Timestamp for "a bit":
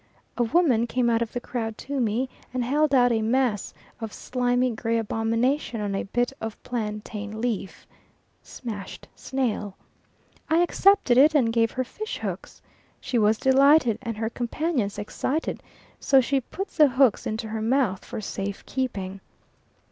5.93-6.33